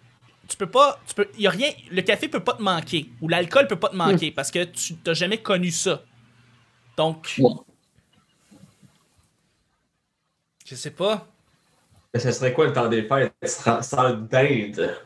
tu 0.49 0.57
peux 0.57 0.71
pas. 0.71 1.01
Tu 1.07 1.15
peux, 1.15 1.29
y 1.39 1.47
a 1.47 1.51
rien. 1.51 1.71
Le 1.91 2.03
café 2.03 2.29
peut 2.29 2.41
pas 2.45 2.55
te 2.55 2.63
manquer. 2.63 3.09
Ou 3.21 3.29
l'alcool 3.29 3.67
peut 3.67 3.79
pas 3.79 3.89
te 3.89 3.97
manquer 3.97 4.31
parce 4.31 4.51
que 4.51 4.65
tu 4.65 4.95
t'as 4.97 5.15
jamais 5.15 5.39
connu 5.39 5.71
ça. 5.71 6.03
Donc. 6.97 7.35
Ouais. 7.39 7.51
Je 10.67 10.75
sais 10.75 10.91
pas. 10.91 11.27
Mais 12.15 12.21
ce 12.21 12.31
serait 12.33 12.53
quoi 12.53 12.67
le 12.67 12.73
temps 12.73 12.89
des 12.89 13.03
fêtes? 13.05 13.33
Sans 13.83 14.11
dinde? 14.13 14.97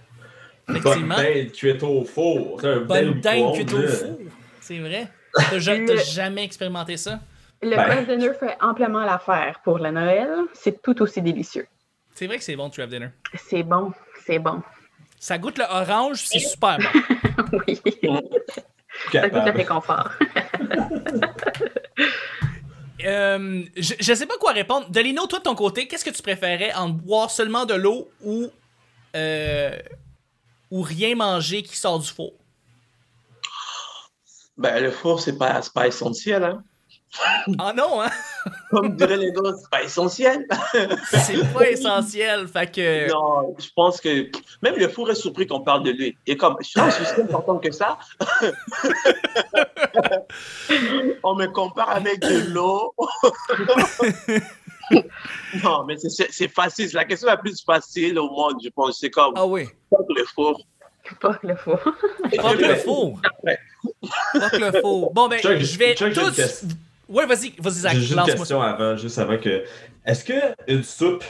Une 0.68 0.75
bonne 0.80 1.04
Effectivement. 1.04 1.16
dinde 1.16 1.52
cuite 1.52 1.82
au 1.82 2.04
four. 2.04 2.58
C'est 2.61 2.66
un 2.68 2.80
bel 2.80 2.87
Bonne 3.11 3.20
dinde 3.20 3.54
cuite 3.54 3.73
au 3.73 3.87
four. 3.87 4.18
C'est 4.61 4.78
vrai. 4.78 5.08
T'as 5.35 5.58
ja- 5.58 5.78
t'as 5.87 5.96
jamais 6.02 6.44
expérimenté 6.44 6.96
ça? 6.96 7.20
Le 7.62 7.70
Ben. 7.76 7.85
craft 7.85 8.08
dinner 8.08 8.30
fait 8.38 8.56
amplement 8.61 9.04
l'affaire 9.04 9.61
pour 9.64 9.78
le 9.78 9.90
Noël. 9.90 10.28
C'est 10.54 10.82
tout 10.82 11.00
aussi 11.02 11.23
délicieux. 11.23 11.66
C'est 12.14 12.26
vrai 12.26 12.38
que 12.38 12.44
c'est 12.44 12.56
bon, 12.56 12.68
Trap 12.70 12.88
Dinner. 12.88 13.08
C'est 13.35 13.62
bon, 13.62 13.92
c'est 14.26 14.38
bon. 14.38 14.62
Ça 15.20 15.38
goûte 15.38 15.58
le 15.58 15.64
orange, 15.64 16.23
c'est 16.25 16.38
super 16.38 16.78
bon. 16.78 17.58
oui, 17.66 17.80
ça 19.12 19.28
goûte 19.28 19.44
le 19.46 19.52
réconfort. 19.52 20.11
Euh, 23.04 23.62
je, 23.76 23.92
je 24.00 24.14
sais 24.14 24.26
pas 24.26 24.37
quoi 24.40 24.52
répondre. 24.52 24.88
Dolino, 24.90 25.26
toi 25.26 25.38
de 25.38 25.44
ton 25.44 25.54
côté, 25.54 25.87
qu'est-ce 25.87 26.04
que 26.04 26.11
tu 26.11 26.23
préférais 26.23 26.73
en 26.75 26.88
boire 26.88 27.30
seulement 27.30 27.66
de 27.66 27.75
l'eau 27.75 28.11
ou 28.25 28.49
euh, 29.14 29.76
ou 30.76 30.83
rien 30.83 31.14
manger 31.16 31.62
qui 31.62 31.76
sort 31.76 31.99
du 31.99 32.09
four? 32.09 32.35
Ben, 34.59 34.83
le 34.83 34.90
four, 34.90 35.21
c'est 35.21 35.38
pas, 35.38 35.62
c'est 35.62 35.73
pas 35.73 35.87
essentiel. 35.87 36.45
Hein. 36.45 36.62
Ah 37.59 37.73
non, 37.73 38.02
hein? 38.02 38.11
Comme 38.71 38.95
diraient 38.95 39.16
les 39.16 39.33
gars, 39.33 39.52
c'est 39.59 39.71
pas 39.71 39.83
essentiel. 39.83 40.47
C'est 41.12 41.54
pas 41.54 41.71
essentiel. 41.71 42.47
Fait 42.47 42.71
que. 42.71 43.11
Non, 43.11 43.56
je 43.59 43.68
pense 43.75 44.02
que 44.02 44.30
même 44.61 44.76
le 44.76 44.88
four 44.88 45.11
est 45.11 45.14
surpris 45.14 45.47
qu'on 45.47 45.62
parle 45.62 45.83
de 45.85 45.92
lui. 45.92 46.18
Et 46.26 46.37
comme 46.37 46.56
je 46.61 46.66
suis 46.66 47.04
si 47.06 47.21
important 47.23 47.56
que 47.59 47.73
ça, 47.73 47.97
on 51.23 51.37
me 51.37 51.47
compare 51.47 51.90
avec 51.90 52.21
de 52.21 52.52
l'eau. 52.52 52.95
non, 55.64 55.85
mais 55.85 55.97
c'est- 55.99 56.49
facile. 56.49 56.88
C'est 56.88 56.97
la 56.97 57.05
question 57.05 57.26
la 57.28 57.37
plus 57.37 57.62
facile 57.64 58.19
au 58.19 58.31
monde, 58.31 58.57
je 58.62 58.69
pense. 58.71 58.99
C'est 59.00 59.11
comme 59.11 59.35
Ah 59.37 59.47
oui. 59.47 59.66
le 60.09 60.25
four. 60.25 60.61
Pas 61.21 61.38
le 61.43 61.55
four. 61.57 61.78
Fuck 61.81 62.61
le 62.61 62.75
four. 62.76 63.21
Fuck 64.33 64.59
le 64.59 64.81
four. 64.81 65.12
Bon, 65.12 65.28
ben, 65.28 65.38
Chuck, 65.40 65.59
je 65.59 65.78
vais 65.78 65.95
Chuck, 65.95 66.12
tous. 66.12 66.33
question. 66.35 66.69
Ouais, 67.09 67.25
vas-y, 67.26 67.52
vas-y, 67.59 67.73
Zach, 67.75 67.93
J'ai 67.95 68.00
juste 68.00 68.11
une 68.11 68.16
lance-moi 68.16 68.37
question 68.37 68.61
avant, 68.62 68.97
juste 68.97 69.19
avant 69.19 69.38
que. 69.38 69.64
Est-ce 70.05 70.25
que 70.25 70.35
une 70.66 70.83
soupe, 70.83 71.25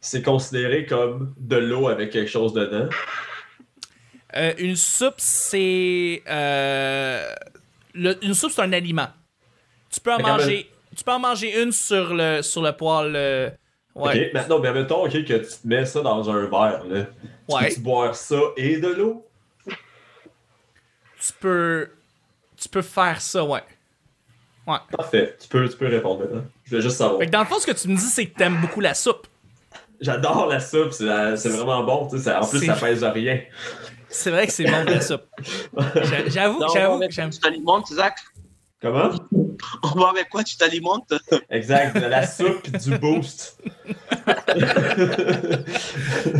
c'est 0.00 0.22
considéré 0.22 0.86
comme 0.86 1.34
de 1.38 1.56
l'eau 1.56 1.88
avec 1.88 2.10
quelque 2.10 2.30
chose 2.30 2.52
dedans? 2.52 2.88
Euh, 4.36 4.52
une 4.58 4.76
soupe, 4.76 5.14
c'est. 5.18 6.22
euh, 6.28 7.26
le- 7.94 8.24
une 8.24 8.34
soupe, 8.34 8.52
c'est 8.52 8.62
un 8.62 8.72
aliment. 8.72 9.08
Tu 9.90 10.00
peux 10.00 10.12
en 10.12 10.20
manger. 10.20 10.70
Tu 10.96 11.04
peux 11.04 11.12
en 11.12 11.18
manger 11.18 11.62
une 11.62 11.72
sur 11.72 12.12
le, 12.14 12.42
sur 12.42 12.62
le 12.62 12.72
poêle. 12.72 13.12
euh, 13.16 13.50
ouais. 13.94 14.26
Ok, 14.28 14.34
maintenant, 14.34 14.58
mais 14.58 14.72
mettons 14.72 15.04
ok, 15.04 15.12
que 15.12 15.18
tu 15.18 15.46
te 15.46 15.66
mets 15.66 15.86
ça 15.86 16.00
dans 16.02 16.28
un 16.30 16.40
verre. 16.46 16.84
Là. 16.88 17.04
Tu 17.04 17.54
Ouais. 17.54 17.68
peux-tu 17.68 17.80
boire 17.80 18.14
ça 18.14 18.36
et 18.56 18.78
de 18.78 18.88
l'eau? 18.88 19.26
Tu 21.20 21.32
peux. 21.40 21.88
Tu 22.56 22.68
peux 22.68 22.82
faire 22.82 23.20
ça, 23.20 23.44
ouais. 23.44 23.62
Ouais. 24.66 24.76
Parfait, 24.96 25.36
tu 25.40 25.48
peux, 25.48 25.68
tu 25.68 25.76
peux 25.76 25.88
répondre 25.88 26.20
maintenant. 26.20 26.44
Je 26.64 26.70
voulais 26.70 26.82
juste 26.82 26.96
savoir. 26.96 27.18
Fait 27.18 27.26
que 27.26 27.32
dans 27.32 27.40
le 27.40 27.46
fond, 27.46 27.58
ce 27.58 27.66
que 27.66 27.72
tu 27.72 27.88
me 27.88 27.96
dis, 27.96 28.02
c'est 28.02 28.26
que 28.26 28.36
t'aimes 28.38 28.60
beaucoup 28.60 28.80
la 28.80 28.94
soupe. 28.94 29.26
J'adore 30.00 30.46
la 30.46 30.60
soupe, 30.60 30.92
c'est 30.92 31.04
la- 31.04 31.36
c'est 31.36 31.48
vraiment 31.48 31.82
bon. 31.84 32.06
tu 32.08 32.18
sais, 32.18 32.24
ça- 32.24 32.40
en 32.40 32.46
plus, 32.46 32.64
ça 32.64 32.74
pèse 32.74 33.02
rien. 33.04 33.40
C'est 34.08 34.30
vrai 34.30 34.46
que 34.46 34.52
c'est 34.52 34.64
bon 34.64 34.84
de 34.84 34.90
la 34.90 35.00
soupe. 35.00 35.22
J'a- 35.96 36.28
J'avoue, 36.28 36.62
j'avoue 36.72 37.00
j'aime. 37.10 37.30
tu 37.30 37.38
t'alimentes, 37.40 37.88
Zach 37.88 38.16
Comment? 38.82 39.10
On 39.84 39.98
va 39.98 40.08
avec 40.10 40.28
quoi? 40.28 40.42
Tu 40.42 40.56
t'alimentes? 40.56 41.12
Exact, 41.50 41.94
de 41.96 42.06
la 42.06 42.26
soupe 42.26 42.66
et 42.66 42.78
du 42.78 42.98
boost. 42.98 43.56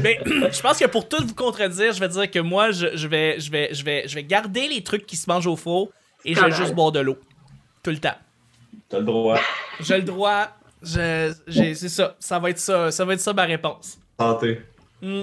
Mais 0.03 0.21
je 0.27 0.61
pense 0.61 0.79
que 0.79 0.87
pour 0.87 1.09
tout 1.09 1.25
vous 1.25 1.35
contredire, 1.35 1.93
je 1.93 2.01
vais 2.01 2.09
dire 2.09 2.31
que 2.31 2.41
moi, 2.41 2.73
je, 2.73 2.97
je 2.97 3.07
vais, 3.07 3.39
je, 3.39 3.51
vais, 3.51 3.73
je, 3.73 3.85
vais, 3.85 4.09
je 4.09 4.15
vais 4.17 4.25
garder 4.25 4.69
les 4.69 4.83
trucs 4.83 5.07
qui 5.07 5.17
se 5.17 5.31
mangent 5.31 5.47
au 5.47 5.57
four 5.57 5.91
et 6.25 6.35
je 6.35 6.41
vais 6.41 6.51
juste 6.51 6.75
boire 6.75 6.91
de 6.93 7.01
l'eau. 7.01 7.17
Tout 7.83 7.91
le 7.91 7.99
temps. 7.99 8.17
T'as 8.89 8.99
le 8.99 9.05
droit. 9.05 9.39
J'ai 9.81 9.97
le 9.99 10.03
droit. 10.03 10.49
Je, 10.83 11.33
j'ai- 11.47 11.75
c'est 11.77 11.89
ça. 11.89 12.17
Ça 12.19 12.39
va 12.41 12.51
être 12.51 12.59
ça. 12.59 12.91
Ça 12.91 13.05
va 13.05 13.15
être 13.15 13.21
ça 13.21 13.33
ma 13.33 13.45
réponse. 13.45 13.99
Santé. 14.19 14.61
Mm. 15.01 15.23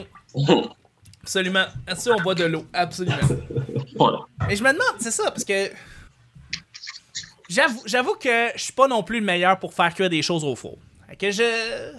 Absolument. 1.22 1.66
Si 1.96 2.10
on 2.10 2.18
boit 2.22 2.36
de 2.36 2.46
l'eau? 2.46 2.66
Absolument. 2.74 3.18
Voilà. 3.98 4.20
Et 4.50 4.56
je 4.56 4.64
me 4.64 4.72
demande, 4.72 4.96
c'est 5.00 5.12
ça, 5.12 5.26
parce 5.32 5.44
que. 5.44 5.70
J'avoue, 7.50 7.82
j'avoue 7.86 8.14
que 8.16 8.50
je 8.56 8.62
suis 8.64 8.74
pas 8.74 8.88
non 8.88 9.02
plus 9.04 9.20
le 9.20 9.26
meilleur 9.26 9.58
pour 9.60 9.74
faire 9.74 9.94
cuire 9.94 10.10
des 10.10 10.22
choses 10.22 10.44
au 10.44 10.56
four. 10.56 10.78
Fait 11.10 11.16
que 11.16 11.32
je. 11.32 11.92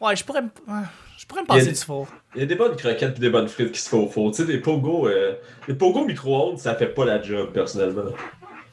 Ouais, 0.00 0.14
je 0.16 0.24
pourrais 0.24 0.42
me. 0.42 0.48
ouais, 0.48 0.82
Je 1.16 1.24
pourrais 1.26 1.42
me 1.42 1.46
passer 1.46 1.66
des- 1.66 1.72
du 1.72 1.78
four. 1.78 2.08
Il 2.34 2.40
y 2.40 2.44
a 2.44 2.46
des 2.46 2.54
bonnes 2.54 2.76
croquettes 2.76 3.16
et 3.16 3.20
des 3.20 3.30
bonnes 3.30 3.48
frites 3.48 3.72
qui 3.72 3.80
se 3.80 3.88
font 3.88 4.04
au 4.06 4.08
four. 4.08 4.30
Tu 4.32 4.38
sais, 4.38 4.44
des 4.46 4.58
pogo, 4.58 5.08
euh, 5.08 5.34
les 5.68 5.74
pogo 5.74 6.04
micro-ondes, 6.04 6.58
ça 6.58 6.74
fait 6.74 6.88
pas 6.88 7.04
la 7.04 7.22
job, 7.22 7.52
personnellement. 7.52 8.12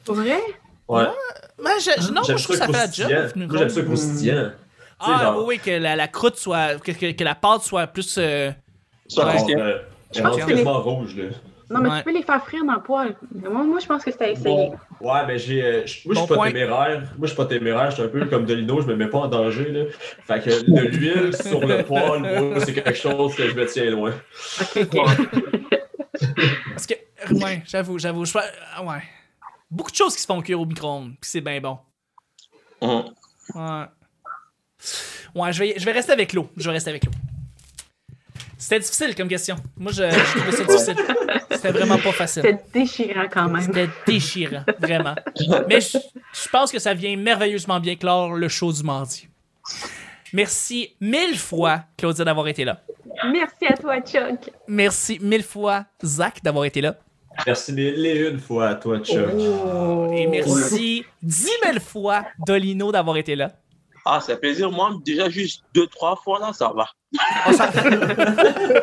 Pour 0.04 0.16
vrai? 0.16 0.38
Ouais. 0.88 1.04
Mais 1.62 1.70
je, 1.80 2.02
je- 2.02 2.08
non, 2.12 2.20
moi, 2.26 2.36
je 2.36 2.42
trouve 2.44 2.46
que 2.46 2.56
ça 2.56 2.66
fait 2.66 2.72
la 2.72 2.90
job. 2.90 3.32
Moi, 3.36 3.58
j'aime 3.58 3.68
ça 3.70 3.82
croustillant. 3.82 4.50
Sais, 4.50 5.10
Ah, 5.12 5.18
genre- 5.22 5.38
oui, 5.38 5.44
oui, 5.48 5.58
que 5.58 5.70
la, 5.70 5.96
la 5.96 6.08
croûte 6.08 6.36
soit. 6.36 6.78
Que, 6.78 6.92
que, 6.92 7.12
que 7.12 7.24
la 7.24 7.34
pâte 7.34 7.62
soit 7.62 7.86
plus. 7.86 8.16
euh, 8.18 8.50
Ça 9.08 9.26
Ouais. 9.26 9.54
euh, 9.56 9.78
Je 10.14 10.20
pense 10.22 10.36
que 10.44 10.52
les- 10.52 10.62
rouge, 10.62 11.16
là. 11.16 11.24
Non, 11.74 11.80
mais 11.80 11.90
Ouais. 11.90 11.98
tu 11.98 12.04
peux 12.04 12.12
les 12.12 12.22
faire 12.22 12.42
frire 12.44 12.64
dans 12.64 12.74
le 12.74 12.80
poêle. 12.82 13.16
Moi, 13.34 13.64
moi 13.64 13.80
je 13.80 13.86
pense 13.86 14.04
que 14.04 14.10
c'était 14.12 14.24
à 14.26 14.30
essayer. 14.30 14.70
Bon, 15.00 15.12
ouais, 15.12 15.26
mais 15.26 15.38
j'ai. 15.38 15.62
euh, 15.62 15.86
je- 15.86 16.06
moi, 16.06 16.14
je 16.14 16.20
Bon 16.20 16.26
suis 16.26 16.28
pas 16.28 16.34
point. 16.36 16.46
téméraire. 16.48 17.00
Moi, 17.00 17.08
je 17.22 17.26
suis 17.26 17.36
pas 17.36 17.46
téméraire. 17.46 17.90
Je 17.90 17.94
suis 17.96 18.04
un 18.04 18.08
peu 18.08 18.24
comme 18.26 18.44
Dolino. 18.46 18.80
Je 18.80 18.86
me 18.86 18.96
mets 18.96 19.08
pas 19.08 19.18
en 19.18 19.26
danger, 19.28 19.70
là. 19.72 19.84
Fait 20.24 20.40
que 20.40 20.50
de 20.70 20.80
l'huile 20.88 21.36
sur 21.36 21.66
le 21.66 21.82
poêle, 21.82 22.20
moi, 22.50 22.60
c'est 22.64 22.72
quelque 22.74 22.94
chose 22.94 23.34
que 23.34 23.48
je 23.48 23.54
me 23.54 23.66
tiens 23.66 23.90
loin. 23.90 24.12
Parce 26.70 26.86
que. 26.86 26.94
Ouais, 27.32 27.62
j'avoue, 27.66 27.98
j'avoue. 27.98 28.24
je 28.24 28.38
ah, 28.76 28.84
ouais. 28.84 29.02
Beaucoup 29.70 29.90
de 29.90 29.96
choses 29.96 30.14
qui 30.14 30.20
se 30.22 30.26
font 30.26 30.40
cuire 30.42 30.60
au 30.60 30.66
micro-ondes, 30.66 31.14
puis 31.20 31.30
c'est 31.30 31.40
bien 31.40 31.60
bon. 31.60 31.78
Hum. 32.80 33.04
Ouais. 33.54 33.84
Ouais, 35.34 35.52
je 35.52 35.58
vais, 35.58 35.74
je 35.76 35.84
vais 35.84 35.92
rester 35.92 36.12
avec 36.12 36.32
l'eau. 36.32 36.48
Je 36.56 36.64
vais 36.64 36.72
rester 36.72 36.90
avec 36.90 37.04
l'eau. 37.04 37.12
C'était 38.64 38.80
difficile 38.80 39.14
comme 39.14 39.28
question. 39.28 39.56
Moi, 39.76 39.92
je, 39.92 40.04
je 40.04 40.38
trouvais 40.38 40.52
ça 40.52 40.64
difficile. 40.64 40.96
C'était 41.50 41.70
vraiment 41.70 41.98
pas 41.98 42.12
facile. 42.12 42.44
C'était 42.44 42.62
déchirant 42.72 43.26
quand 43.30 43.50
même. 43.50 43.60
C'était 43.60 43.90
déchirant, 44.06 44.64
vraiment. 44.78 45.14
Mais 45.68 45.82
je, 45.82 45.98
je 45.98 46.48
pense 46.48 46.72
que 46.72 46.78
ça 46.78 46.94
vient 46.94 47.14
merveilleusement 47.14 47.78
bien 47.78 47.94
clore 47.94 48.32
le 48.32 48.48
show 48.48 48.72
du 48.72 48.82
mardi. 48.82 49.28
Merci 50.32 50.94
mille 50.98 51.36
fois, 51.36 51.82
Claudia, 51.98 52.24
d'avoir 52.24 52.48
été 52.48 52.64
là. 52.64 52.80
Merci 53.30 53.66
à 53.68 53.76
toi, 53.76 54.00
Chuck. 54.00 54.50
Merci 54.66 55.18
mille 55.20 55.42
fois, 55.42 55.84
Zach, 56.02 56.42
d'avoir 56.42 56.64
été 56.64 56.80
là. 56.80 56.96
Merci 57.46 57.70
mille 57.70 58.06
et 58.06 58.30
une 58.30 58.40
fois 58.40 58.68
à 58.68 58.74
toi, 58.76 58.98
Chuck. 59.00 59.28
Oh. 59.30 60.10
Et 60.10 60.26
merci 60.26 61.04
dix 61.22 61.52
mille 61.66 61.80
fois, 61.80 62.24
Dolino, 62.46 62.90
d'avoir 62.90 63.18
été 63.18 63.36
là. 63.36 63.52
Ah, 64.04 64.20
c'est 64.20 64.38
plaisir. 64.38 64.70
Moi, 64.70 64.90
déjà 65.04 65.30
juste 65.30 65.62
deux, 65.74 65.86
trois 65.86 66.16
fois, 66.16 66.38
là, 66.38 66.52
ça 66.52 66.72
va. 66.74 66.86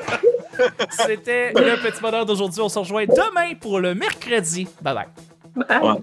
C'était 0.90 1.52
le 1.54 1.82
petit 1.82 2.02
bonheur 2.02 2.26
d'aujourd'hui. 2.26 2.62
On 2.62 2.70
se 2.70 2.80
rejoint 2.80 3.06
demain 3.06 3.54
pour 3.60 3.80
le 3.80 3.94
mercredi. 3.94 4.68
Bye 4.82 4.96
bye. 4.96 5.08
Bye. 5.68 5.82
Ouais. 5.82 6.00